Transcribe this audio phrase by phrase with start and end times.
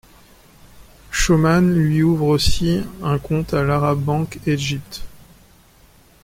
[1.11, 5.03] Shoman lui ouvre ainsi un compte à l'Arab Bank-Egypt.